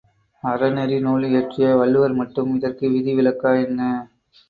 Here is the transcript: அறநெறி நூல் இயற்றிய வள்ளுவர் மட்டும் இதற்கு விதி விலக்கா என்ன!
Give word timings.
அறநெறி 0.43 0.97
நூல் 0.99 1.27
இயற்றிய 1.27 1.67
வள்ளுவர் 1.75 2.15
மட்டும் 2.15 2.51
இதற்கு 2.55 2.85
விதி 2.89 3.13
விலக்கா 3.15 3.53
என்ன! 3.65 3.81